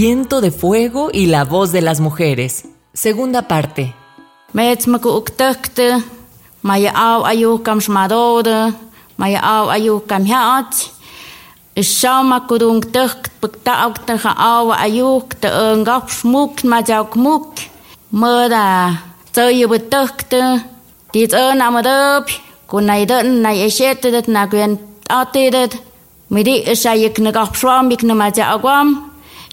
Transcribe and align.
Viento 0.00 0.40
de 0.40 0.52
fuego 0.52 1.10
y 1.12 1.26
la 1.26 1.44
voz 1.44 1.72
de 1.72 1.82
las 1.82 1.98
mujeres. 1.98 2.66
Segunda 2.92 3.48
parte. 3.48 3.96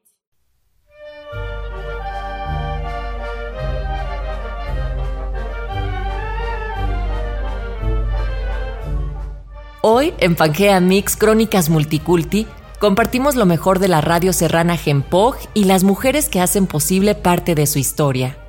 Hoy, 9.85 10.15
en 10.21 10.37
Pangea 10.37 10.81
Mix 10.81 11.17
Crónicas 11.17 11.69
Multiculti, 11.69 12.47
compartimos 12.79 13.35
lo 13.35 13.47
mejor 13.47 13.81
de 13.81 13.89
la 13.89 14.01
radio 14.01 14.33
serrana 14.33 14.77
Gempoj 14.77 15.37
y 15.55 15.65
las 15.65 15.83
mujeres 15.83 16.29
que 16.29 16.41
hacen 16.41 16.67
posible 16.69 17.17
parte 17.17 17.57
de 17.57 17.67
su 17.67 17.81
historia. 17.81 18.42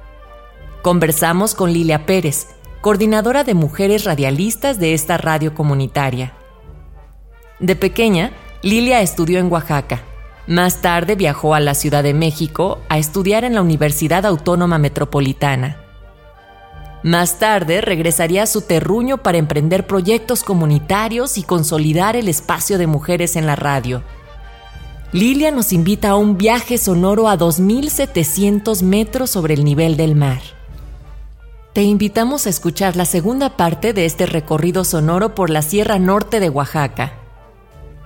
Conversamos 0.83 1.55
con 1.55 1.71
Lilia 1.71 2.05
Pérez, 2.05 2.47
coordinadora 2.81 3.45
de 3.45 3.53
mujeres 3.53 4.03
radialistas 4.03 4.79
de 4.79 4.93
esta 4.93 5.15
radio 5.15 5.55
comunitaria. 5.55 6.33
De 7.61 7.77
pequeña, 7.77 8.33
Lilia 8.63 8.99
estudió 9.01 9.39
en 9.39 9.49
Oaxaca. 9.49 10.01
Más 10.45 10.81
tarde 10.81 11.15
viajó 11.15 11.55
a 11.55 11.61
la 11.61 11.73
Ciudad 11.73 12.03
de 12.03 12.13
México 12.13 12.79
a 12.89 12.97
estudiar 12.97 13.45
en 13.45 13.53
la 13.53 13.61
Universidad 13.61 14.25
Autónoma 14.25 14.77
Metropolitana. 14.77 15.77
Más 17.01 17.39
tarde 17.39 17.79
regresaría 17.79 18.43
a 18.43 18.47
su 18.47 18.59
terruño 18.59 19.23
para 19.23 19.37
emprender 19.37 19.87
proyectos 19.87 20.43
comunitarios 20.43 21.37
y 21.37 21.43
consolidar 21.43 22.17
el 22.17 22.27
espacio 22.27 22.77
de 22.77 22.87
mujeres 22.87 23.37
en 23.37 23.45
la 23.45 23.55
radio. 23.55 24.03
Lilia 25.13 25.49
nos 25.49 25.71
invita 25.71 26.09
a 26.09 26.17
un 26.17 26.37
viaje 26.37 26.77
sonoro 26.77 27.29
a 27.29 27.37
2.700 27.37 28.81
metros 28.81 29.29
sobre 29.29 29.53
el 29.53 29.63
nivel 29.63 29.95
del 29.95 30.15
mar. 30.15 30.41
Te 31.73 31.81
invitamos 31.81 32.45
a 32.45 32.51
escuchar 32.51 32.95
la 32.95 33.05
segunda 33.05 33.57
parte 33.57 33.93
de 33.93 34.05
este 34.05 34.27
recorrido 34.27 34.83
sonoro 34.83 35.33
por 35.33 35.49
la 35.49 35.63
Sierra 35.63 35.97
Norte 35.97 36.39
de 36.39 36.49
Oaxaca. 36.49 37.13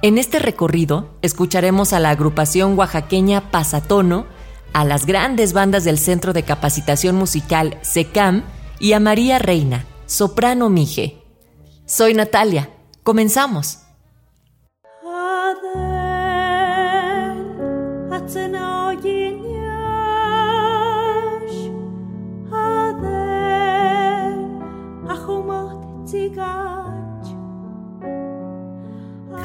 En 0.01 0.17
este 0.17 0.39
recorrido 0.39 1.17
escucharemos 1.21 1.91
a 1.91 1.99
la 1.99 2.11
agrupación 2.11 2.79
oaxaqueña 2.79 3.51
Pasatono, 3.51 4.25
a 4.71 4.85
las 4.85 5.05
grandes 5.05 5.51
bandas 5.51 5.83
del 5.83 5.97
Centro 5.97 6.31
de 6.31 6.43
Capacitación 6.43 7.17
Musical 7.17 7.77
SECAM 7.81 8.43
y 8.79 8.93
a 8.93 9.01
María 9.01 9.37
Reina, 9.37 9.85
soprano 10.05 10.69
Mije. 10.69 11.17
Soy 11.85 12.13
Natalia. 12.13 12.69
Comenzamos. 13.03 13.79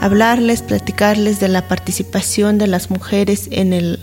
Hablarles, 0.02 0.62
platicarles 0.62 1.38
de 1.38 1.46
la 1.46 1.68
participación 1.68 2.58
de 2.58 2.66
las 2.66 2.90
mujeres 2.90 3.46
en 3.52 3.72
el 3.72 4.00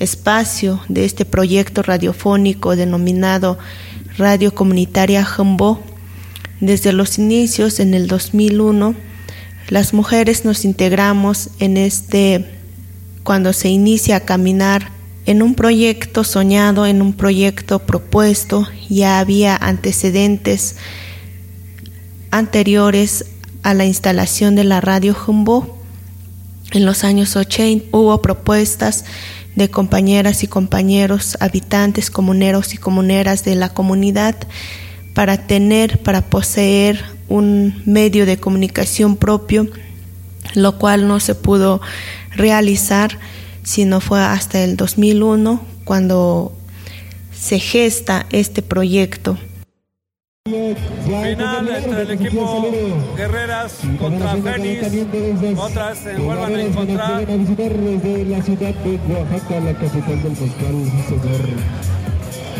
espacio 0.00 0.80
de 0.88 1.04
este 1.04 1.24
proyecto 1.24 1.82
radiofónico 1.82 2.74
denominado 2.74 3.56
Radio 4.18 4.52
Comunitaria 4.52 5.24
Jambó. 5.24 5.80
Desde 6.60 6.92
los 6.92 7.20
inicios, 7.20 7.78
en 7.78 7.94
el 7.94 8.08
2001, 8.08 8.96
las 9.68 9.94
mujeres 9.94 10.44
nos 10.44 10.64
integramos 10.64 11.50
en 11.60 11.76
este, 11.76 12.44
cuando 13.22 13.52
se 13.52 13.68
inicia 13.68 14.16
a 14.16 14.20
caminar 14.20 14.90
en 15.26 15.42
un 15.42 15.54
proyecto 15.54 16.24
soñado, 16.24 16.86
en 16.86 17.00
un 17.00 17.12
proyecto 17.12 17.78
propuesto, 17.78 18.66
ya 18.88 19.20
había 19.20 19.54
antecedentes 19.54 20.74
anteriores 22.32 23.26
a 23.66 23.74
la 23.74 23.84
instalación 23.84 24.54
de 24.54 24.62
la 24.62 24.80
radio 24.80 25.12
Jumbo. 25.12 25.76
En 26.70 26.86
los 26.86 27.02
años 27.02 27.34
80 27.34 27.86
hubo 27.90 28.22
propuestas 28.22 29.04
de 29.56 29.68
compañeras 29.68 30.44
y 30.44 30.46
compañeros, 30.46 31.36
habitantes, 31.40 32.12
comuneros 32.12 32.74
y 32.74 32.76
comuneras 32.76 33.44
de 33.44 33.56
la 33.56 33.70
comunidad 33.70 34.36
para 35.16 35.48
tener, 35.48 36.00
para 36.00 36.30
poseer 36.30 37.04
un 37.28 37.82
medio 37.86 38.24
de 38.24 38.38
comunicación 38.38 39.16
propio, 39.16 39.66
lo 40.54 40.78
cual 40.78 41.08
no 41.08 41.18
se 41.18 41.34
pudo 41.34 41.80
realizar, 42.36 43.18
sino 43.64 44.00
fue 44.00 44.20
hasta 44.20 44.62
el 44.62 44.76
2001 44.76 45.60
cuando 45.84 46.56
se 47.36 47.58
gesta 47.58 48.26
este 48.30 48.62
proyecto. 48.62 49.36
Final 50.46 51.68
entre 51.68 52.02
el 52.02 52.10
equipo 52.12 52.68
Guerreras 53.16 53.80
contra 53.98 54.36
Fénix. 54.36 55.58
Otras 55.58 55.98
se 55.98 56.14
vuelvan 56.16 56.54
a 56.54 56.62
encontrar. 56.62 57.26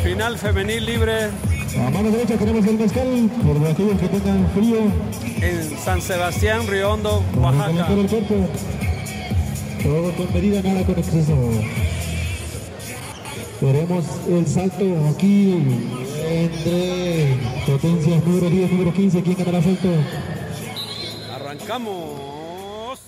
Final 0.03 0.39
femenil 0.39 0.87
libre 0.87 1.31
A 1.79 1.91
mano 1.91 2.11
derecha 2.11 2.37
tenemos 2.37 2.67
el 2.67 2.79
mezcal, 2.79 3.31
por 3.45 3.69
aquellos 3.69 4.01
que 4.01 4.09
tengan 4.09 4.51
frío, 4.51 4.79
en 5.43 5.79
San 5.79 6.03
Sebastián, 6.03 6.67
Riondo, 6.67 7.23
Oaxaca. 7.37 7.93
el 7.93 8.07
cuerpo. 8.09 8.49
Todo 9.83 10.13
con 10.13 10.33
medida, 10.35 10.63
nada 10.63 10.85
con 10.85 10.99
exceso. 10.99 11.37
Veremos 13.61 14.05
el 14.29 14.47
salto 14.47 14.85
aquí 15.15 15.55
entre 16.29 17.37
potencias 17.67 18.25
número 18.25 18.49
10, 18.49 18.73
número 18.73 18.93
15. 18.93 19.23
¿Quién 19.23 19.37
ganará 19.37 19.63
salto? 19.63 19.89
Arrancamos. 21.35 23.01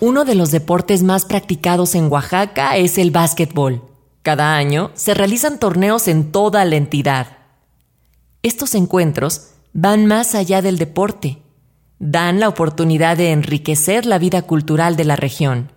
Uno 0.00 0.24
de 0.24 0.34
los 0.34 0.50
deportes 0.50 1.02
más 1.02 1.24
practicados 1.24 1.94
en 1.94 2.10
Oaxaca 2.10 2.76
es 2.76 2.98
el 2.98 3.10
básquetbol. 3.10 3.82
Cada 4.22 4.56
año 4.56 4.90
se 4.94 5.14
realizan 5.14 5.58
torneos 5.58 6.08
en 6.08 6.32
toda 6.32 6.64
la 6.64 6.76
entidad. 6.76 7.38
Estos 8.42 8.74
encuentros 8.74 9.50
van 9.72 10.06
más 10.06 10.34
allá 10.34 10.62
del 10.62 10.78
deporte. 10.78 11.42
Dan 11.98 12.40
la 12.40 12.48
oportunidad 12.48 13.16
de 13.16 13.32
enriquecer 13.32 14.06
la 14.06 14.18
vida 14.18 14.42
cultural 14.42 14.96
de 14.96 15.04
la 15.04 15.16
región. 15.16 15.72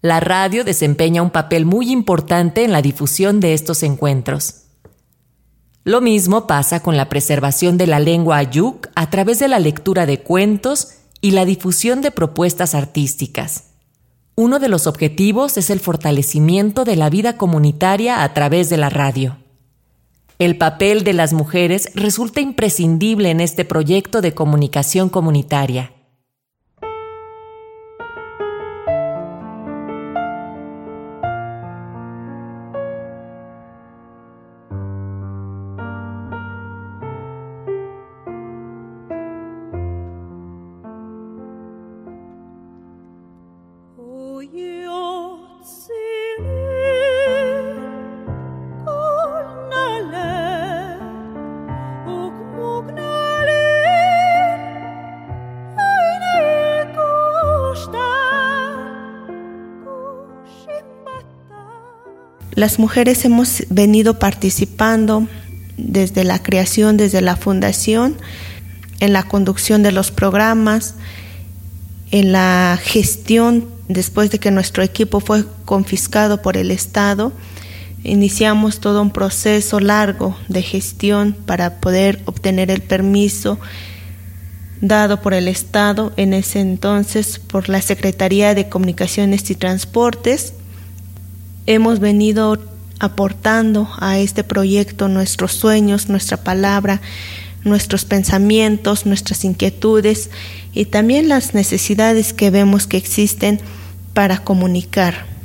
La 0.00 0.20
radio 0.20 0.64
desempeña 0.64 1.22
un 1.22 1.30
papel 1.30 1.66
muy 1.66 1.90
importante 1.90 2.64
en 2.64 2.72
la 2.72 2.80
difusión 2.80 3.40
de 3.40 3.54
estos 3.54 3.82
encuentros. 3.82 4.65
Lo 5.86 6.00
mismo 6.00 6.48
pasa 6.48 6.80
con 6.80 6.96
la 6.96 7.08
preservación 7.08 7.78
de 7.78 7.86
la 7.86 8.00
lengua 8.00 8.38
ayuk 8.38 8.88
a 8.96 9.08
través 9.08 9.38
de 9.38 9.46
la 9.46 9.60
lectura 9.60 10.04
de 10.04 10.18
cuentos 10.18 10.94
y 11.20 11.30
la 11.30 11.44
difusión 11.44 12.00
de 12.00 12.10
propuestas 12.10 12.74
artísticas. 12.74 13.68
Uno 14.34 14.58
de 14.58 14.68
los 14.68 14.88
objetivos 14.88 15.56
es 15.56 15.70
el 15.70 15.78
fortalecimiento 15.78 16.84
de 16.84 16.96
la 16.96 17.08
vida 17.08 17.36
comunitaria 17.36 18.24
a 18.24 18.34
través 18.34 18.68
de 18.68 18.78
la 18.78 18.90
radio. 18.90 19.36
El 20.40 20.58
papel 20.58 21.04
de 21.04 21.12
las 21.12 21.32
mujeres 21.32 21.88
resulta 21.94 22.40
imprescindible 22.40 23.30
en 23.30 23.40
este 23.40 23.64
proyecto 23.64 24.22
de 24.22 24.34
comunicación 24.34 25.08
comunitaria. 25.08 25.92
Las 62.56 62.78
mujeres 62.78 63.22
hemos 63.26 63.64
venido 63.68 64.18
participando 64.18 65.28
desde 65.76 66.24
la 66.24 66.42
creación, 66.42 66.96
desde 66.96 67.20
la 67.20 67.36
fundación, 67.36 68.16
en 68.98 69.12
la 69.12 69.24
conducción 69.24 69.82
de 69.82 69.92
los 69.92 70.10
programas, 70.10 70.94
en 72.10 72.32
la 72.32 72.78
gestión 72.82 73.68
después 73.88 74.30
de 74.30 74.38
que 74.38 74.50
nuestro 74.50 74.82
equipo 74.82 75.20
fue 75.20 75.44
confiscado 75.66 76.40
por 76.40 76.56
el 76.56 76.70
Estado. 76.70 77.30
Iniciamos 78.02 78.80
todo 78.80 79.02
un 79.02 79.10
proceso 79.10 79.78
largo 79.78 80.34
de 80.48 80.62
gestión 80.62 81.36
para 81.44 81.78
poder 81.78 82.22
obtener 82.24 82.70
el 82.70 82.80
permiso 82.80 83.58
dado 84.80 85.20
por 85.20 85.34
el 85.34 85.48
Estado, 85.48 86.14
en 86.16 86.32
ese 86.32 86.60
entonces 86.60 87.38
por 87.38 87.68
la 87.68 87.82
Secretaría 87.82 88.54
de 88.54 88.70
Comunicaciones 88.70 89.50
y 89.50 89.56
Transportes 89.56 90.54
hemos 91.66 92.00
venido 92.00 92.58
aportando 92.98 93.88
a 93.98 94.18
este 94.18 94.44
proyecto 94.44 95.08
nuestros 95.08 95.52
sueños, 95.52 96.08
nuestra 96.08 96.38
palabra, 96.38 97.00
nuestros 97.64 98.04
pensamientos, 98.04 99.06
nuestras 99.06 99.44
inquietudes 99.44 100.30
y 100.72 100.86
también 100.86 101.28
las 101.28 101.52
necesidades 101.52 102.32
que 102.32 102.50
vemos 102.50 102.86
que 102.86 102.96
existen 102.96 103.60
para 104.14 104.38
comunicar. 104.38 105.35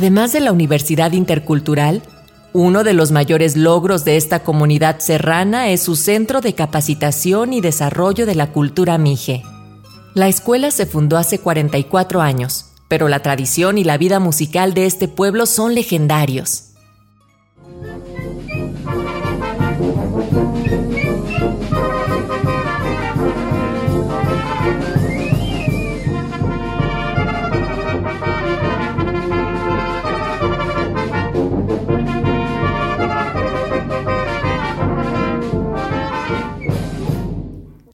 Además 0.00 0.32
de 0.32 0.40
la 0.40 0.50
Universidad 0.50 1.12
Intercultural, 1.12 2.00
uno 2.54 2.84
de 2.84 2.94
los 2.94 3.12
mayores 3.12 3.54
logros 3.54 4.02
de 4.06 4.16
esta 4.16 4.42
comunidad 4.42 4.98
serrana 5.00 5.68
es 5.68 5.82
su 5.82 5.94
Centro 5.94 6.40
de 6.40 6.54
Capacitación 6.54 7.52
y 7.52 7.60
Desarrollo 7.60 8.24
de 8.24 8.34
la 8.34 8.50
Cultura 8.50 8.96
Mije. 8.96 9.42
La 10.14 10.26
escuela 10.26 10.70
se 10.70 10.86
fundó 10.86 11.18
hace 11.18 11.38
44 11.38 12.22
años, 12.22 12.70
pero 12.88 13.08
la 13.08 13.20
tradición 13.20 13.76
y 13.76 13.84
la 13.84 13.98
vida 13.98 14.20
musical 14.20 14.72
de 14.72 14.86
este 14.86 15.06
pueblo 15.06 15.44
son 15.44 15.74
legendarios. 15.74 16.70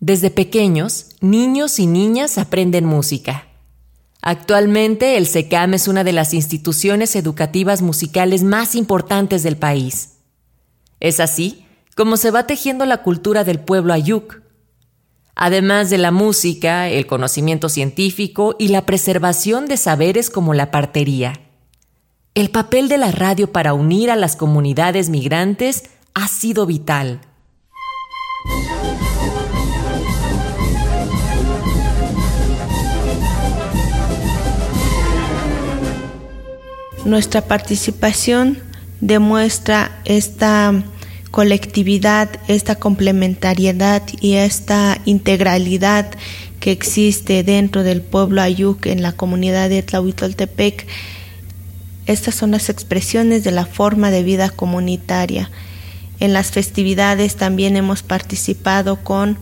Desde 0.06 0.30
pequeños, 0.30 1.06
niños 1.20 1.80
y 1.80 1.88
niñas 1.88 2.38
aprenden 2.38 2.84
música. 2.84 3.48
Actualmente, 4.22 5.16
el 5.16 5.26
SECAM 5.26 5.74
es 5.74 5.88
una 5.88 6.04
de 6.04 6.12
las 6.12 6.32
instituciones 6.32 7.16
educativas 7.16 7.82
musicales 7.82 8.44
más 8.44 8.76
importantes 8.76 9.42
del 9.42 9.56
país. 9.56 10.18
Es 11.00 11.18
así 11.18 11.66
como 11.96 12.16
se 12.18 12.30
va 12.30 12.46
tejiendo 12.46 12.86
la 12.86 13.02
cultura 13.02 13.42
del 13.42 13.58
pueblo 13.58 13.92
ayuk. 13.92 14.42
Además 15.34 15.90
de 15.90 15.98
la 15.98 16.12
música, 16.12 16.88
el 16.88 17.08
conocimiento 17.08 17.68
científico 17.68 18.54
y 18.60 18.68
la 18.68 18.86
preservación 18.86 19.66
de 19.66 19.76
saberes 19.76 20.30
como 20.30 20.54
la 20.54 20.70
partería. 20.70 21.40
El 22.36 22.50
papel 22.50 22.88
de 22.88 22.98
la 22.98 23.10
radio 23.10 23.50
para 23.50 23.74
unir 23.74 24.12
a 24.12 24.14
las 24.14 24.36
comunidades 24.36 25.08
migrantes 25.08 25.90
ha 26.14 26.28
sido 26.28 26.64
vital. 26.64 27.22
Nuestra 37.06 37.40
participación 37.42 38.58
demuestra 39.00 40.00
esta 40.06 40.82
colectividad, 41.30 42.28
esta 42.48 42.74
complementariedad 42.74 44.02
y 44.20 44.34
esta 44.34 45.00
integralidad 45.04 46.10
que 46.58 46.72
existe 46.72 47.44
dentro 47.44 47.84
del 47.84 48.02
pueblo 48.02 48.42
Ayuk 48.42 48.86
en 48.86 49.02
la 49.02 49.12
comunidad 49.12 49.68
de 49.68 49.84
Tlahuitoltepec. 49.84 50.88
Estas 52.06 52.34
son 52.34 52.50
las 52.50 52.70
expresiones 52.70 53.44
de 53.44 53.52
la 53.52 53.66
forma 53.66 54.10
de 54.10 54.24
vida 54.24 54.50
comunitaria. 54.50 55.48
En 56.18 56.32
las 56.32 56.50
festividades 56.50 57.36
también 57.36 57.76
hemos 57.76 58.02
participado 58.02 58.96
con 59.04 59.38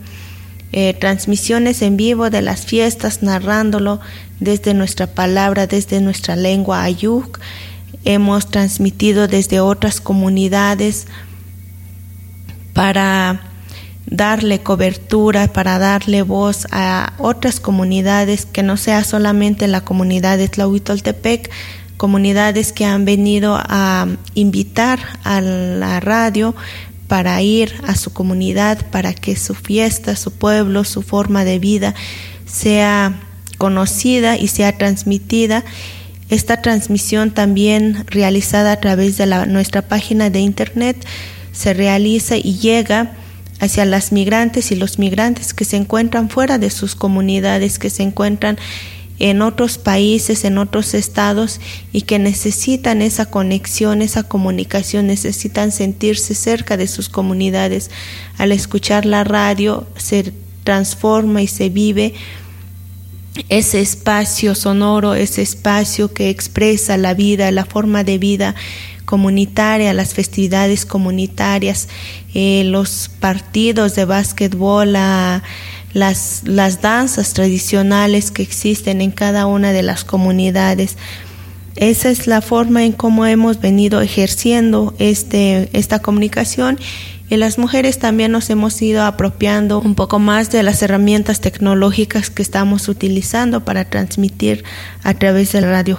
eh, 0.77 0.93
transmisiones 0.93 1.81
en 1.81 1.95
vivo 1.95 2.29
de 2.29 2.41
las 2.41 2.65
fiestas, 2.65 3.23
narrándolo 3.23 4.01
desde 4.41 4.73
nuestra 4.73 5.07
palabra, 5.07 5.67
desde 5.67 6.01
nuestra 6.01 6.35
lengua 6.35 6.83
ayuk. 6.83 7.39
Hemos 8.03 8.51
transmitido 8.51 9.29
desde 9.29 9.61
otras 9.61 10.01
comunidades 10.01 11.07
para 12.73 13.39
darle 14.05 14.63
cobertura, 14.63 15.47
para 15.47 15.79
darle 15.79 16.23
voz 16.23 16.67
a 16.71 17.13
otras 17.19 17.61
comunidades 17.61 18.45
que 18.45 18.61
no 18.61 18.75
sea 18.75 19.05
solamente 19.05 19.69
la 19.69 19.79
comunidad 19.79 20.37
de 20.37 20.49
Tlahuitoltepec, 20.49 21.51
comunidades 21.95 22.73
que 22.73 22.83
han 22.83 23.05
venido 23.05 23.57
a 23.57 24.07
invitar 24.33 24.99
a 25.23 25.39
la 25.39 26.01
radio 26.01 26.53
para 27.07 27.41
ir 27.41 27.73
a 27.87 27.95
su 27.95 28.11
comunidad, 28.13 28.85
para 28.91 29.13
que 29.13 29.35
su 29.35 29.53
fiesta, 29.53 30.15
su 30.15 30.31
pueblo, 30.31 30.83
su 30.83 31.01
forma 31.01 31.45
de 31.45 31.59
vida 31.59 31.93
sea 32.45 33.19
conocida 33.57 34.37
y 34.37 34.47
sea 34.47 34.77
transmitida. 34.77 35.63
Esta 36.29 36.61
transmisión 36.61 37.31
también 37.31 38.05
realizada 38.07 38.71
a 38.71 38.79
través 38.79 39.17
de 39.17 39.27
nuestra 39.47 39.83
página 39.83 40.29
de 40.29 40.39
internet 40.39 41.05
se 41.51 41.73
realiza 41.73 42.37
y 42.37 42.57
llega 42.57 43.13
hacia 43.59 43.85
las 43.85 44.11
migrantes 44.11 44.71
y 44.71 44.75
los 44.75 44.99
migrantes 44.99 45.53
que 45.53 45.65
se 45.65 45.77
encuentran 45.77 46.29
fuera 46.29 46.57
de 46.57 46.69
sus 46.69 46.95
comunidades, 46.95 47.79
que 47.79 47.89
se 47.89 48.03
encuentran 48.03 48.57
en 49.19 49.41
otros 49.41 49.77
países, 49.77 50.43
en 50.43 50.57
otros 50.57 50.93
estados 50.93 51.61
y 51.93 52.01
que 52.01 52.19
necesitan 52.19 53.01
esa 53.01 53.25
conexión, 53.27 54.01
esa 54.01 54.23
comunicación, 54.23 55.07
necesitan 55.07 55.71
sentirse 55.71 56.35
cerca 56.35 56.75
de 56.77 56.87
sus 56.87 57.07
comunidades. 57.07 57.91
Al 58.37 58.51
escuchar 58.51 59.05
la 59.05 59.23
radio 59.23 59.87
se 59.97 60.33
transforma 60.63 61.41
y 61.41 61.47
se 61.47 61.69
vive 61.69 62.13
ese 63.49 63.81
espacio 63.81 64.55
sonoro, 64.55 65.13
ese 65.13 65.41
espacio 65.41 66.13
que 66.13 66.29
expresa 66.29 66.97
la 66.97 67.13
vida, 67.13 67.51
la 67.51 67.65
forma 67.65 68.03
de 68.03 68.17
vida 68.17 68.55
comunitaria, 69.05 69.93
las 69.93 70.13
festividades 70.13 70.85
comunitarias, 70.85 71.87
eh, 72.33 72.63
los 72.65 73.09
partidos 73.19 73.95
de 73.95 74.05
básquetbol, 74.05 74.95
las, 75.95 76.41
las 76.43 76.81
danzas 76.81 77.33
tradicionales 77.33 78.29
que 78.29 78.43
existen 78.43 78.99
en 78.99 79.11
cada 79.11 79.45
una 79.45 79.71
de 79.71 79.81
las 79.81 80.03
comunidades. 80.03 80.97
Esa 81.77 82.09
es 82.09 82.27
la 82.27 82.41
forma 82.41 82.83
en 82.83 82.91
cómo 82.91 83.25
hemos 83.25 83.61
venido 83.61 84.01
ejerciendo 84.01 84.93
este, 84.99 85.69
esta 85.71 85.99
comunicación 85.99 86.79
Y 87.29 87.37
las 87.37 87.57
mujeres 87.57 87.97
también 87.97 88.33
nos 88.33 88.49
hemos 88.49 88.81
ido 88.81 89.03
apropiando 89.03 89.79
un 89.79 89.95
poco 89.95 90.19
más 90.19 90.51
de 90.51 90.63
las 90.63 90.81
herramientas 90.81 91.39
tecnológicas 91.39 92.29
que 92.29 92.43
estamos 92.43 92.89
utilizando 92.89 93.63
para 93.63 93.85
transmitir 93.85 94.65
a 95.01 95.13
través 95.13 95.53
del 95.53 95.63
radio 95.63 95.95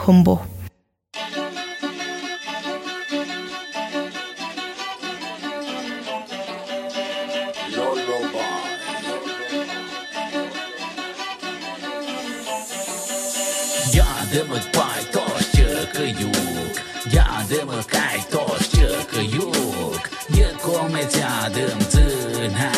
Я 13.92 14.06
де 14.32 14.44
ми 14.44 14.60
пай, 14.72 15.04
то 15.12 15.20
ще 15.52 15.86
каюк, 15.94 16.80
я 17.06 17.26
де 17.48 17.64
ми 17.64 17.82
кай, 17.86 18.24
то 18.30 18.56
ще 18.62 18.88
каюк, 19.10 20.10
є 20.28 20.50
кометя 20.62 21.50
дим 21.54 21.78
тина, 21.78 22.72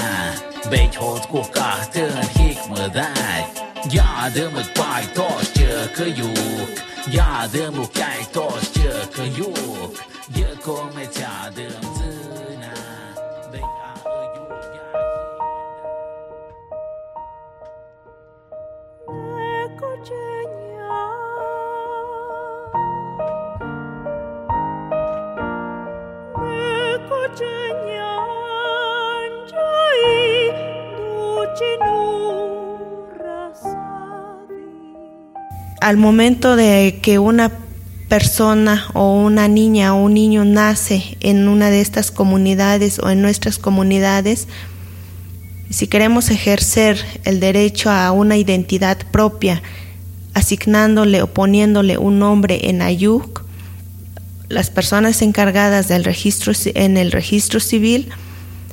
бейт 0.71 0.97
хот 0.97 1.27
кука 1.27 1.77
тин 1.93 2.13
хік 2.37 2.59
ми 2.69 2.89
дай, 2.95 3.47
я 3.91 4.31
де 4.35 4.49
ми 4.49 4.65
пай, 4.77 5.05
то 5.15 5.31
ще 5.55 5.89
каюк, 5.97 6.69
я 7.07 7.49
де 7.53 7.71
ми 7.71 7.87
кай, 7.87 8.27
то 8.33 8.53
ще 8.73 8.93
каюк, 9.17 10.05
є 10.37 10.49
кометя 10.65 11.53
дим 11.57 11.71
тина. 11.81 12.18
Al 35.81 35.97
momento 35.97 36.57
de 36.57 36.99
que 37.03 37.19
una 37.19 37.53
persona 38.09 38.87
o 38.95 39.15
una 39.15 39.49
niña 39.49 39.95
o 39.95 40.03
un 40.03 40.15
niño 40.15 40.45
nace 40.45 41.17
en 41.21 41.47
una 41.47 41.71
de 41.71 41.81
estas 41.81 42.11
comunidades 42.11 42.99
o 42.99 43.11
en 43.11 43.23
nuestras 43.23 43.59
comunidades, 43.59 44.49
si 45.71 45.87
queremos 45.87 46.31
ejercer 46.31 47.05
el 47.25 47.39
derecho 47.39 47.91
a 47.91 48.11
una 48.13 48.37
identidad 48.37 48.99
propia, 49.11 49.63
asignándole 50.35 51.23
o 51.23 51.27
poniéndole 51.27 51.99
un 51.99 52.19
nombre 52.19 52.71
en 52.71 52.83
Ayuk, 52.83 53.45
las 54.49 54.71
personas 54.71 55.21
encargadas 55.21 55.89
del 55.89 56.05
registro 56.05 56.53
en 56.75 56.97
el 56.97 57.13
registro 57.13 57.61
civil 57.61 58.09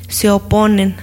se 0.07 0.29
oponen 0.29 0.95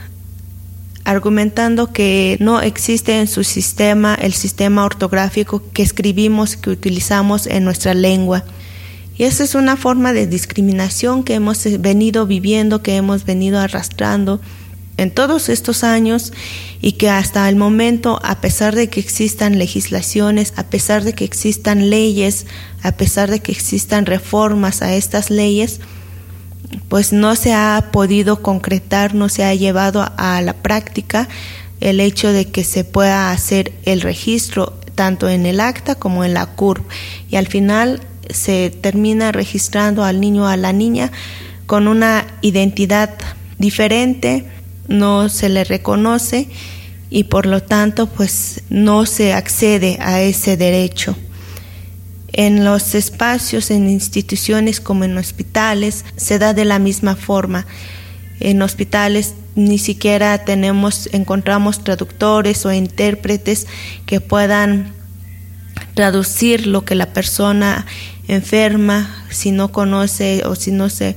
argumentando 1.04 1.92
que 1.92 2.36
no 2.40 2.60
existe 2.60 3.18
en 3.18 3.26
su 3.26 3.44
sistema 3.44 4.14
el 4.14 4.32
sistema 4.32 4.84
ortográfico 4.84 5.62
que 5.72 5.82
escribimos, 5.82 6.56
que 6.56 6.70
utilizamos 6.70 7.46
en 7.46 7.64
nuestra 7.64 7.94
lengua. 7.94 8.44
Y 9.16 9.24
esa 9.24 9.44
es 9.44 9.54
una 9.54 9.76
forma 9.76 10.12
de 10.12 10.26
discriminación 10.26 11.22
que 11.24 11.34
hemos 11.34 11.64
venido 11.80 12.26
viviendo, 12.26 12.82
que 12.82 12.96
hemos 12.96 13.24
venido 13.24 13.58
arrastrando 13.58 14.40
en 14.96 15.10
todos 15.10 15.48
estos 15.48 15.84
años 15.84 16.32
y 16.80 16.92
que 16.92 17.10
hasta 17.10 17.48
el 17.48 17.56
momento, 17.56 18.20
a 18.22 18.40
pesar 18.40 18.74
de 18.74 18.88
que 18.88 19.00
existan 19.00 19.58
legislaciones, 19.58 20.52
a 20.56 20.64
pesar 20.64 21.04
de 21.04 21.12
que 21.14 21.24
existan 21.24 21.90
leyes, 21.90 22.46
a 22.82 22.92
pesar 22.92 23.30
de 23.30 23.40
que 23.40 23.52
existan 23.52 24.06
reformas 24.06 24.82
a 24.82 24.94
estas 24.94 25.30
leyes, 25.30 25.80
pues 26.88 27.12
no 27.12 27.36
se 27.36 27.54
ha 27.54 27.88
podido 27.92 28.42
concretar, 28.42 29.14
no 29.14 29.28
se 29.28 29.44
ha 29.44 29.54
llevado 29.54 30.06
a 30.16 30.40
la 30.42 30.54
práctica 30.54 31.28
el 31.80 32.00
hecho 32.00 32.32
de 32.32 32.46
que 32.46 32.64
se 32.64 32.84
pueda 32.84 33.30
hacer 33.30 33.72
el 33.84 34.00
registro 34.00 34.78
tanto 34.94 35.28
en 35.28 35.46
el 35.46 35.60
acta 35.60 35.94
como 35.94 36.24
en 36.24 36.34
la 36.34 36.46
CURP. 36.46 36.84
Y 37.30 37.36
al 37.36 37.46
final 37.46 38.00
se 38.30 38.70
termina 38.70 39.32
registrando 39.32 40.04
al 40.04 40.20
niño 40.20 40.44
o 40.44 40.46
a 40.46 40.56
la 40.56 40.72
niña 40.72 41.10
con 41.66 41.88
una 41.88 42.26
identidad 42.42 43.10
diferente, 43.58 44.46
no 44.88 45.28
se 45.28 45.48
le 45.48 45.64
reconoce 45.64 46.48
y 47.10 47.24
por 47.24 47.46
lo 47.46 47.62
tanto 47.62 48.06
pues 48.06 48.62
no 48.68 49.06
se 49.06 49.32
accede 49.32 49.98
a 50.00 50.20
ese 50.20 50.56
derecho 50.56 51.16
en 52.32 52.64
los 52.64 52.94
espacios, 52.94 53.70
en 53.70 53.88
instituciones 53.88 54.80
como 54.80 55.04
en 55.04 55.16
hospitales, 55.18 56.04
se 56.16 56.38
da 56.38 56.54
de 56.54 56.64
la 56.64 56.78
misma 56.78 57.16
forma. 57.16 57.66
En 58.40 58.62
hospitales 58.62 59.34
ni 59.54 59.78
siquiera 59.78 60.44
tenemos, 60.44 61.08
encontramos 61.12 61.84
traductores 61.84 62.64
o 62.64 62.72
intérpretes 62.72 63.66
que 64.06 64.20
puedan 64.20 64.92
traducir 65.94 66.66
lo 66.66 66.84
que 66.84 66.94
la 66.94 67.12
persona 67.12 67.86
enferma, 68.28 69.24
si 69.30 69.52
no 69.52 69.70
conoce 69.72 70.42
o 70.46 70.54
si 70.54 70.70
no 70.70 70.88
se 70.88 71.16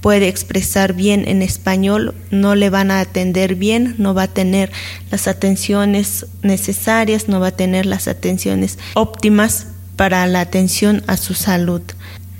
puede 0.00 0.28
expresar 0.28 0.92
bien 0.92 1.26
en 1.26 1.42
español, 1.42 2.14
no 2.30 2.54
le 2.54 2.70
van 2.70 2.90
a 2.90 3.00
atender 3.00 3.54
bien, 3.54 3.94
no 3.98 4.14
va 4.14 4.24
a 4.24 4.28
tener 4.28 4.70
las 5.10 5.28
atenciones 5.28 6.26
necesarias, 6.42 7.28
no 7.28 7.40
va 7.40 7.48
a 7.48 7.56
tener 7.56 7.86
las 7.86 8.08
atenciones 8.08 8.78
óptimas 8.94 9.68
para 9.96 10.26
la 10.26 10.40
atención 10.40 11.02
a 11.06 11.16
su 11.16 11.34
salud. 11.34 11.82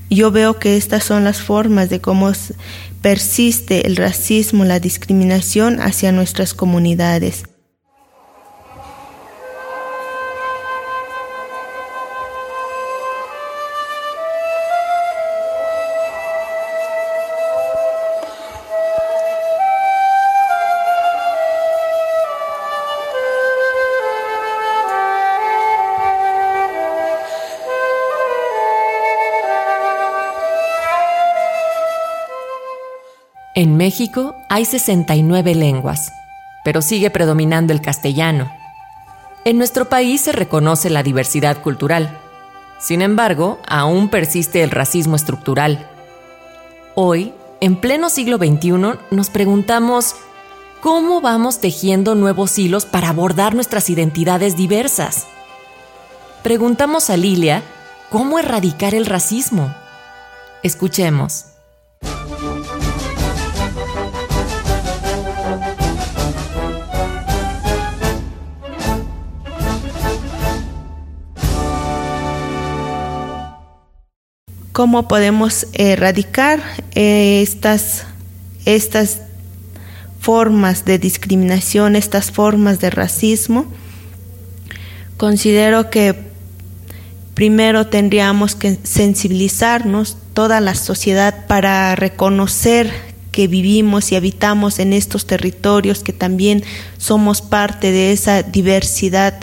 Yo 0.09 0.31
veo 0.31 0.59
que 0.59 0.77
estas 0.77 1.03
son 1.03 1.25
las 1.25 1.41
formas 1.41 1.91
de 1.91 2.01
cómo 2.01 2.31
persiste 3.03 3.87
el 3.87 3.97
racismo, 3.97 4.65
la 4.65 4.79
discriminación 4.79 5.81
hacia 5.81 6.13
nuestras 6.13 6.55
comunidades. 6.55 7.45
En 33.59 33.79
México 33.79 34.37
hay 34.51 34.67
69 34.67 35.55
lenguas, 35.55 36.13
pero 36.63 36.83
sigue 36.83 37.09
predominando 37.09 37.73
el 37.73 37.81
castellano. 37.81 38.53
En 39.47 39.57
nuestro 39.57 39.89
país 39.89 40.21
se 40.21 40.33
reconoce 40.33 40.91
la 40.91 41.03
diversidad 41.03 41.63
cultural. 41.63 42.19
Sin 42.79 43.01
embargo, 43.01 43.59
aún 43.67 44.11
persiste 44.11 44.63
el 44.63 44.71
racismo 44.71 45.17
estructural. 45.17 45.89
Hoy, 46.95 47.33
en 47.63 47.77
pleno 47.77 48.11
siglo 48.11 48.37
XXI, 48.37 48.99
nos 49.11 49.31
preguntamos, 49.31 50.17
¿cómo 50.83 51.23
vamos 51.23 51.59
tejiendo 51.59 52.15
nuevos 52.15 52.59
hilos 52.59 52.85
para 52.85 53.09
abordar 53.09 53.55
nuestras 53.55 53.89
identidades 53.89 54.59
diversas? 54.59 55.27
Preguntamos 56.43 57.09
a 57.09 57.17
Lilia, 57.17 57.63
¿cómo 58.11 58.39
erradicar 58.39 58.95
el 58.95 59.07
racismo? 59.07 59.75
Escuchemos. 60.63 61.56
¿Cómo 74.76 75.09
podemos 75.09 75.68
erradicar 75.73 76.62
eh, 76.95 77.40
estas, 77.40 78.04
estas 78.66 79.23
formas 80.21 80.85
de 80.85 80.99
discriminación, 80.99 81.97
estas 81.97 82.30
formas 82.30 82.78
de 82.78 82.90
racismo? 82.90 83.64
Considero 85.16 85.88
que 85.88 86.14
primero 87.33 87.87
tendríamos 87.87 88.54
que 88.54 88.78
sensibilizarnos 88.83 90.18
toda 90.35 90.61
la 90.61 90.75
sociedad 90.75 91.47
para 91.47 91.97
reconocer 91.97 92.92
que 93.33 93.47
vivimos 93.49 94.12
y 94.12 94.16
habitamos 94.16 94.78
en 94.78 94.92
estos 94.92 95.26
territorios, 95.26 96.02
que 96.02 96.12
también 96.12 96.62
somos 96.99 97.40
parte 97.40 97.92
de 97.92 98.12
esa 98.12 98.42
diversidad 98.42 99.40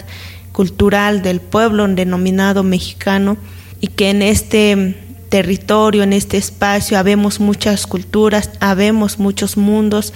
cultural 0.52 1.24
del 1.24 1.42
pueblo 1.42 1.88
denominado 1.88 2.62
mexicano 2.62 3.36
y 3.82 3.88
que 3.88 4.12
en 4.12 4.22
este 4.22 5.03
territorio, 5.34 6.04
en 6.04 6.14
este 6.14 6.38
espacio, 6.38 7.00
habemos 7.00 7.40
muchas 7.40 7.88
culturas, 7.88 8.52
habemos 8.60 9.18
muchos 9.18 9.58
mundos, 9.58 10.14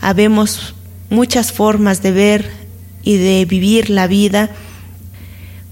habemos 0.00 0.74
muchas 1.08 1.52
formas 1.52 2.02
de 2.02 2.10
ver 2.10 2.50
y 3.04 3.16
de 3.16 3.44
vivir 3.44 3.90
la 3.90 4.08
vida. 4.08 4.50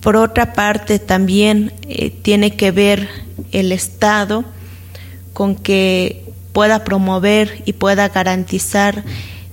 Por 0.01 0.15
otra 0.15 0.53
parte, 0.53 1.01
también 1.01 1.73
eh, 1.89 2.11
tiene 2.11 2.55
que 2.55 2.71
ver 2.71 3.09
el 3.51 3.73
Estado 3.73 4.45
con 5.33 5.57
que 5.57 6.23
pueda 6.53 6.85
promover 6.85 7.65
y 7.65 7.73
pueda 7.73 8.11
garantizar 8.11 9.03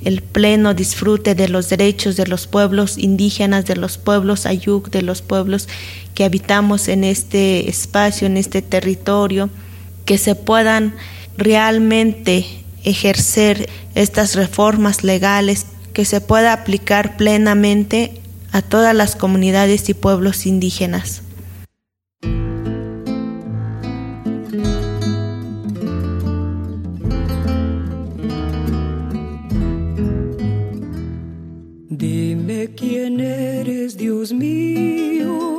el 0.03 0.21
pleno 0.21 0.73
disfrute 0.73 1.35
de 1.35 1.47
los 1.47 1.69
derechos 1.69 2.15
de 2.15 2.27
los 2.27 2.47
pueblos 2.47 2.97
indígenas, 2.97 3.65
de 3.65 3.75
los 3.75 3.97
pueblos 3.97 4.45
ayuk, 4.45 4.89
de 4.89 5.01
los 5.01 5.21
pueblos 5.21 5.67
que 6.15 6.23
habitamos 6.23 6.87
en 6.87 7.03
este 7.03 7.69
espacio, 7.69 8.27
en 8.27 8.37
este 8.37 8.61
territorio, 8.61 9.49
que 10.05 10.17
se 10.17 10.35
puedan 10.35 10.95
realmente 11.37 12.45
ejercer 12.83 13.69
estas 13.95 14.35
reformas 14.35 15.03
legales, 15.03 15.65
que 15.93 16.05
se 16.05 16.21
pueda 16.21 16.53
aplicar 16.53 17.17
plenamente 17.17 18.21
a 18.51 18.61
todas 18.61 18.95
las 18.95 19.15
comunidades 19.15 19.87
y 19.89 19.93
pueblos 19.93 20.45
indígenas. 20.45 21.21
Dios 34.21 34.33
mío, 34.33 35.49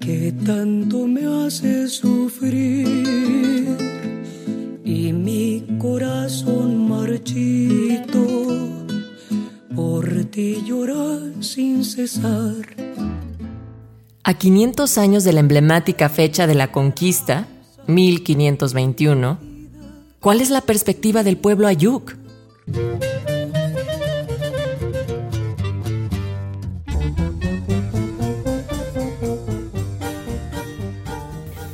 que 0.00 0.34
tanto 0.44 1.06
me 1.06 1.24
hace 1.24 1.86
sufrir 1.86 3.78
y 4.84 5.12
mi 5.12 5.64
corazón 5.78 6.88
marchito 6.88 8.26
por 9.72 10.24
ti 10.32 10.64
llora 10.66 11.20
sin 11.38 11.84
cesar. 11.84 12.74
A 14.24 14.34
500 14.34 14.98
años 14.98 15.22
de 15.22 15.32
la 15.32 15.38
emblemática 15.38 16.08
fecha 16.08 16.48
de 16.48 16.56
la 16.56 16.72
conquista, 16.72 17.46
1521, 17.86 19.38
¿cuál 20.18 20.40
es 20.40 20.50
la 20.50 20.62
perspectiva 20.62 21.22
del 21.22 21.36
pueblo 21.36 21.68
ayuk? 21.68 22.16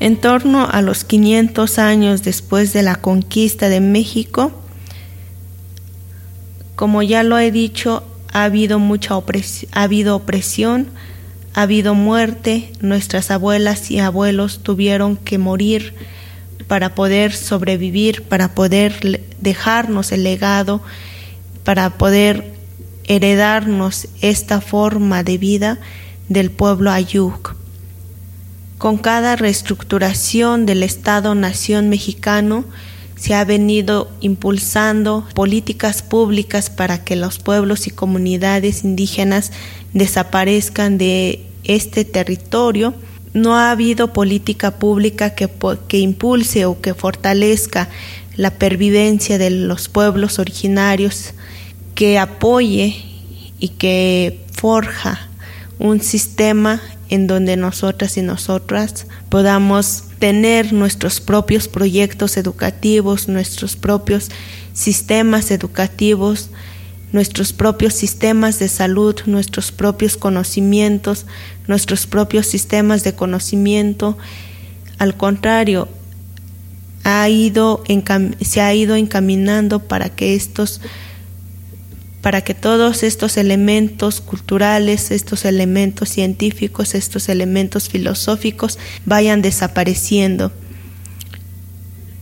En 0.04 0.18
torno 0.18 0.68
a 0.70 0.82
los 0.82 1.02
500 1.02 1.78
años 1.78 2.22
después 2.22 2.74
de 2.74 2.82
la 2.82 2.96
conquista 2.96 3.70
de 3.70 3.80
México, 3.80 4.52
como 6.76 7.02
ya 7.02 7.22
lo 7.22 7.38
he 7.38 7.50
dicho, 7.50 8.04
ha 8.30 8.44
habido 8.44 8.78
mucha 8.78 9.16
opresión, 9.16 9.70
ha 9.72 9.84
habido 9.84 10.14
opresión, 10.16 10.88
ha 11.54 11.62
habido 11.62 11.94
muerte, 11.94 12.70
nuestras 12.82 13.30
abuelas 13.30 13.90
y 13.90 13.98
abuelos 13.98 14.62
tuvieron 14.62 15.16
que 15.16 15.38
morir 15.38 15.94
para 16.68 16.94
poder 16.94 17.32
sobrevivir, 17.32 18.24
para 18.24 18.54
poder 18.54 19.22
dejarnos 19.40 20.12
el 20.12 20.22
legado, 20.22 20.82
para 21.64 21.88
poder 21.96 22.52
heredarnos 23.04 24.08
esta 24.20 24.60
forma 24.60 25.22
de 25.22 25.38
vida 25.38 25.78
del 26.28 26.50
pueblo 26.50 26.90
ayuk. 26.90 27.63
Con 28.78 28.98
cada 28.98 29.36
reestructuración 29.36 30.66
del 30.66 30.82
Estado-Nación 30.82 31.88
mexicano, 31.88 32.64
se 33.16 33.34
ha 33.34 33.44
venido 33.44 34.10
impulsando 34.20 35.26
políticas 35.34 36.02
públicas 36.02 36.68
para 36.68 37.04
que 37.04 37.16
los 37.16 37.38
pueblos 37.38 37.86
y 37.86 37.90
comunidades 37.90 38.84
indígenas 38.84 39.52
desaparezcan 39.92 40.98
de 40.98 41.46
este 41.62 42.04
territorio. 42.04 42.94
No 43.32 43.56
ha 43.56 43.70
habido 43.70 44.12
política 44.12 44.72
pública 44.72 45.30
que, 45.30 45.48
que 45.88 45.98
impulse 45.98 46.66
o 46.66 46.80
que 46.80 46.94
fortalezca 46.94 47.88
la 48.36 48.50
pervivencia 48.50 49.38
de 49.38 49.50
los 49.50 49.88
pueblos 49.88 50.38
originarios, 50.38 51.34
que 51.94 52.18
apoye 52.18 52.96
y 53.60 53.68
que 53.68 54.40
forja 54.52 55.28
un 55.78 56.00
sistema 56.00 56.82
en 57.10 57.26
donde 57.26 57.56
nosotras 57.56 58.16
y 58.16 58.22
nosotras 58.22 59.06
podamos 59.28 60.04
tener 60.18 60.72
nuestros 60.72 61.20
propios 61.20 61.68
proyectos 61.68 62.36
educativos, 62.36 63.28
nuestros 63.28 63.76
propios 63.76 64.30
sistemas 64.72 65.50
educativos, 65.50 66.50
nuestros 67.12 67.52
propios 67.52 67.94
sistemas 67.94 68.58
de 68.58 68.68
salud, 68.68 69.14
nuestros 69.26 69.70
propios 69.70 70.16
conocimientos, 70.16 71.26
nuestros 71.68 72.06
propios 72.06 72.46
sistemas 72.46 73.04
de 73.04 73.14
conocimiento. 73.14 74.18
Al 74.98 75.16
contrario, 75.16 75.88
ha 77.04 77.28
ido 77.28 77.84
se 78.40 78.60
ha 78.60 78.74
ido 78.74 78.96
encaminando 78.96 79.78
para 79.78 80.08
que 80.08 80.34
estos 80.34 80.80
para 82.24 82.40
que 82.40 82.54
todos 82.54 83.02
estos 83.02 83.36
elementos 83.36 84.22
culturales, 84.22 85.10
estos 85.10 85.44
elementos 85.44 86.08
científicos, 86.08 86.94
estos 86.94 87.28
elementos 87.28 87.90
filosóficos 87.90 88.78
vayan 89.04 89.42
desapareciendo. 89.42 90.50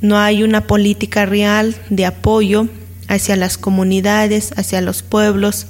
No 0.01 0.19
hay 0.19 0.43
una 0.43 0.67
política 0.67 1.25
real 1.25 1.77
de 1.89 2.05
apoyo 2.05 2.67
hacia 3.07 3.37
las 3.37 3.57
comunidades, 3.59 4.51
hacia 4.57 4.81
los 4.81 5.05
pueblos, 5.05 5.69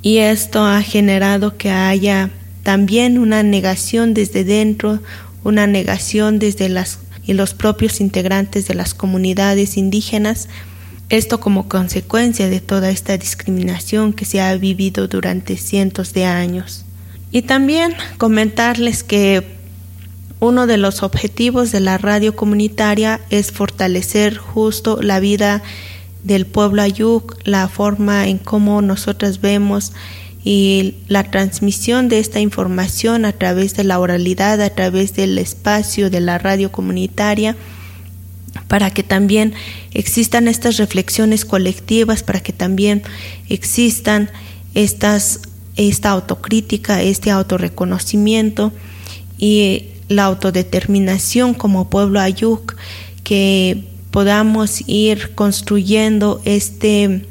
y 0.00 0.18
esto 0.18 0.64
ha 0.64 0.82
generado 0.82 1.56
que 1.56 1.70
haya 1.70 2.30
también 2.62 3.18
una 3.18 3.42
negación 3.42 4.14
desde 4.14 4.44
dentro, 4.44 5.00
una 5.42 5.66
negación 5.66 6.38
desde 6.38 6.72
y 7.24 7.32
los 7.32 7.54
propios 7.54 8.00
integrantes 8.00 8.68
de 8.68 8.74
las 8.74 8.94
comunidades 8.94 9.76
indígenas 9.76 10.48
esto 11.12 11.40
como 11.40 11.68
consecuencia 11.68 12.48
de 12.48 12.60
toda 12.60 12.88
esta 12.88 13.18
discriminación 13.18 14.14
que 14.14 14.24
se 14.24 14.40
ha 14.40 14.56
vivido 14.56 15.08
durante 15.08 15.58
cientos 15.58 16.14
de 16.14 16.24
años. 16.24 16.86
Y 17.30 17.42
también 17.42 17.94
comentarles 18.16 19.04
que 19.04 19.46
uno 20.40 20.66
de 20.66 20.78
los 20.78 21.02
objetivos 21.02 21.70
de 21.70 21.80
la 21.80 21.98
radio 21.98 22.34
comunitaria 22.34 23.20
es 23.28 23.52
fortalecer 23.52 24.38
justo 24.38 25.02
la 25.02 25.20
vida 25.20 25.62
del 26.24 26.46
pueblo 26.46 26.80
ayuk, 26.80 27.36
la 27.44 27.68
forma 27.68 28.26
en 28.26 28.38
cómo 28.38 28.80
nosotras 28.80 29.42
vemos 29.42 29.92
y 30.42 30.94
la 31.08 31.30
transmisión 31.30 32.08
de 32.08 32.20
esta 32.20 32.40
información 32.40 33.26
a 33.26 33.32
través 33.32 33.76
de 33.76 33.84
la 33.84 34.00
oralidad, 34.00 34.62
a 34.62 34.70
través 34.70 35.12
del 35.12 35.36
espacio 35.36 36.08
de 36.08 36.20
la 36.20 36.38
radio 36.38 36.72
comunitaria 36.72 37.54
para 38.68 38.90
que 38.90 39.02
también 39.02 39.54
existan 39.92 40.48
estas 40.48 40.76
reflexiones 40.76 41.44
colectivas, 41.44 42.22
para 42.22 42.40
que 42.40 42.52
también 42.52 43.02
existan 43.48 44.30
esta 44.74 46.10
autocrítica, 46.10 47.02
este 47.02 47.30
autorreconocimiento 47.30 48.72
y 49.38 49.86
la 50.08 50.24
autodeterminación 50.24 51.54
como 51.54 51.90
pueblo 51.90 52.20
ayuk, 52.20 52.76
que 53.24 53.84
podamos 54.10 54.82
ir 54.86 55.34
construyendo 55.34 56.42
este, 56.44 57.24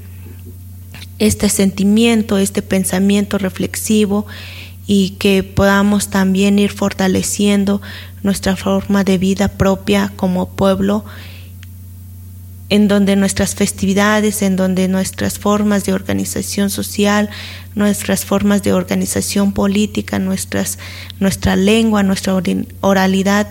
este 1.19 1.49
sentimiento, 1.49 2.37
este 2.37 2.61
pensamiento 2.61 3.37
reflexivo 3.37 4.25
y 4.87 5.11
que 5.11 5.43
podamos 5.43 6.09
también 6.09 6.59
ir 6.59 6.71
fortaleciendo 6.71 7.81
nuestra 8.23 8.55
forma 8.55 9.03
de 9.03 9.17
vida 9.17 9.47
propia 9.47 10.11
como 10.15 10.49
pueblo, 10.49 11.05
en 12.69 12.87
donde 12.87 13.15
nuestras 13.15 13.55
festividades, 13.55 14.41
en 14.41 14.55
donde 14.55 14.87
nuestras 14.87 15.39
formas 15.39 15.83
de 15.83 15.93
organización 15.93 16.69
social, 16.69 17.29
nuestras 17.75 18.23
formas 18.23 18.63
de 18.63 18.73
organización 18.73 19.51
política, 19.51 20.19
nuestras, 20.19 20.79
nuestra 21.19 21.55
lengua, 21.55 22.03
nuestra 22.03 22.33
oralidad, 22.79 23.47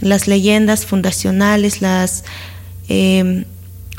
las 0.00 0.26
leyendas 0.26 0.86
fundacionales, 0.86 1.82
las 1.82 2.24
eh, 2.88 3.44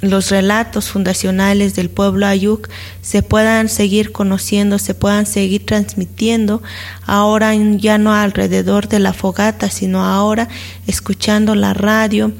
los 0.01 0.29
relatos 0.29 0.89
fundacionales 0.89 1.75
del 1.75 1.89
pueblo 1.89 2.25
ayuk 2.25 2.69
se 3.01 3.21
puedan 3.21 3.67
seguir 3.67 4.11
conociendo, 4.11 4.79
se 4.79 4.93
puedan 4.93 5.25
seguir 5.25 5.65
transmitiendo, 5.65 6.63
ahora 7.05 7.53
ya 7.53 7.97
no 7.97 8.13
alrededor 8.13 8.87
de 8.87 8.99
la 8.99 9.13
fogata, 9.13 9.69
sino 9.69 10.05
ahora 10.05 10.47
escuchando 10.87 11.55
la 11.55 11.73
radio. 11.73 12.31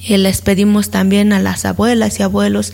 Y 0.00 0.16
les 0.16 0.42
pedimos 0.42 0.90
también 0.90 1.32
a 1.32 1.40
las 1.40 1.64
abuelas 1.64 2.18
y 2.18 2.22
abuelos 2.22 2.72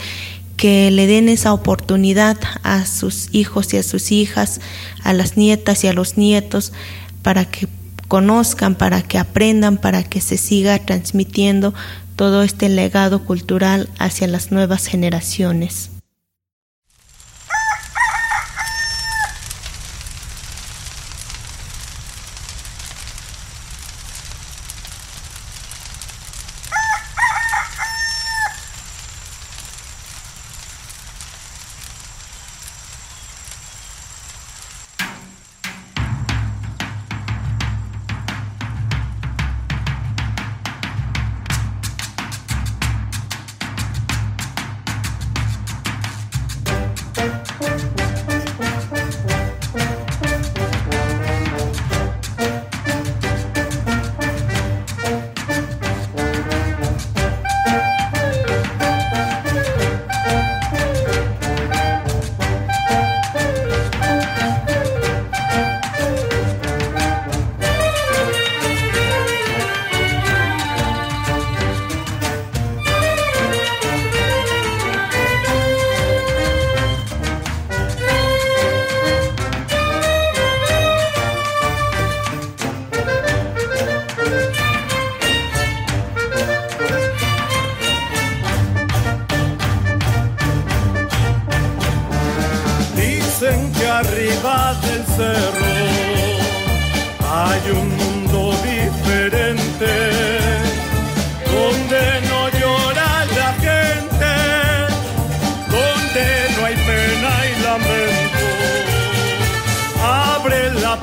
que 0.56 0.90
le 0.90 1.06
den 1.06 1.28
esa 1.28 1.52
oportunidad 1.52 2.36
a 2.64 2.84
sus 2.84 3.28
hijos 3.32 3.72
y 3.74 3.76
a 3.76 3.82
sus 3.84 4.10
hijas, 4.10 4.60
a 5.04 5.12
las 5.12 5.36
nietas 5.36 5.84
y 5.84 5.86
a 5.86 5.92
los 5.92 6.16
nietos, 6.16 6.72
para 7.22 7.44
que 7.44 7.68
conozcan, 8.08 8.74
para 8.74 9.02
que 9.02 9.18
aprendan, 9.18 9.76
para 9.76 10.02
que 10.02 10.20
se 10.20 10.36
siga 10.36 10.78
transmitiendo 10.78 11.74
todo 12.16 12.42
este 12.42 12.68
legado 12.68 13.24
cultural 13.24 13.88
hacia 13.98 14.26
las 14.26 14.50
nuevas 14.50 14.86
generaciones. 14.86 15.90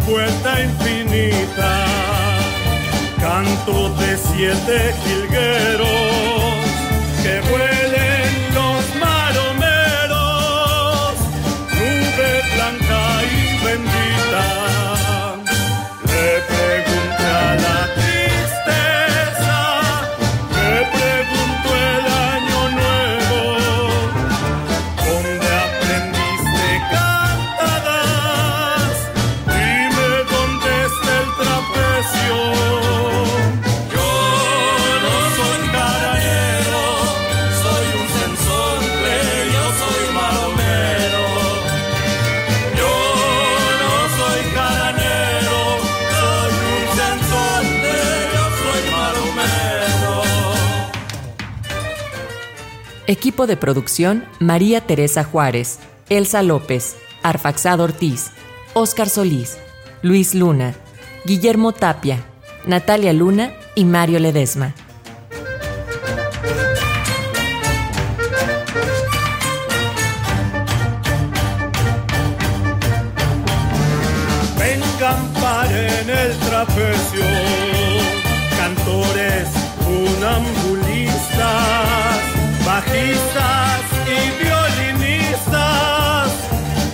Puerta 0.05 0.61
infinita, 0.61 1.85
canto 3.19 3.89
de 3.95 4.17
siete 4.17 4.93
jilgueros 5.03 6.54
Equipo 53.07 53.45
de 53.45 53.55
producción 53.55 54.25
María 54.39 54.81
Teresa 54.81 55.23
Juárez, 55.23 55.77
Elsa 56.09 56.41
López, 56.41 56.95
Arfaxado 57.21 57.83
Ortiz, 57.83 58.31
Óscar 58.73 59.09
Solís, 59.09 59.59
Luis 60.01 60.33
Luna, 60.33 60.73
Guillermo 61.23 61.71
Tapia, 61.71 62.25
Natalia 62.65 63.13
Luna 63.13 63.53
y 63.75 63.85
Mario 63.85 64.17
Ledesma. 64.17 64.73
Bajistas 82.85 83.81
y 84.07 84.43
violinistas, 84.43 86.31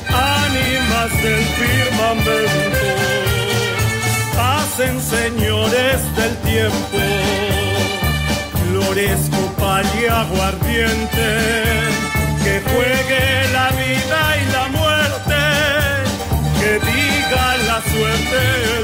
ánimas 0.07 1.11
del 1.23 1.43
firmamento, 1.59 2.89
hacen 4.39 5.01
señores 5.01 5.99
del 6.15 6.35
tiempo, 6.37 6.99
flores, 8.69 9.19
copal 9.29 9.85
y 10.01 10.05
aguardiente, 10.05 11.27
que 12.43 12.61
juegue 12.71 13.23
la 13.53 13.69
vida 13.71 14.37
y 14.37 14.45
la 14.51 14.67
muerte 14.69 15.41
que 16.59 16.73
diga 16.79 17.57
la 17.67 17.81
suerte 17.81 18.80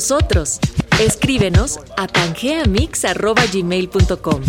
nosotros. 0.00 0.58
Escríbenos 0.98 1.78
a 1.98 2.06
pangeamix.gmail.com 2.06 4.42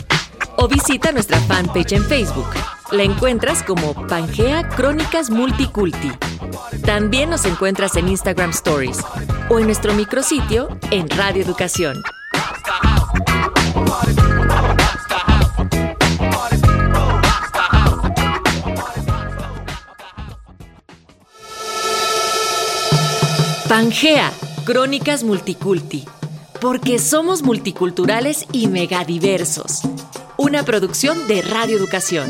o 0.56 0.68
visita 0.70 1.12
nuestra 1.12 1.42
fanpage 1.42 1.92
en 1.92 2.06
Facebook. 2.06 2.48
La 2.92 3.04
encuentras 3.04 3.62
como 3.62 3.94
Pangea 4.08 4.70
Crónicas 4.70 5.30
Multiculti. 5.30 6.10
También 6.86 7.30
nos 7.30 7.44
encuentras 7.44 7.98
en 7.98 8.08
Instagram 8.08 8.52
Stories 8.52 9.00
o 9.50 9.60
en 9.60 9.66
nuestro 9.66 9.94
micrositio 9.94 10.70
en 10.90 11.10
Radio 11.10 11.44
Educación. 11.44 12.02
Pangea, 23.68 24.32
Crónicas 24.65 25.24
Multiculti. 25.24 26.06
Porque 26.62 27.00
somos 27.00 27.41
multiculturales 27.41 28.45
y 28.52 28.67
megadiversos. 28.67 29.82
Una 30.38 30.63
producción 30.63 31.28
de 31.28 31.41
Radio 31.41 31.78
Educación. 31.78 32.30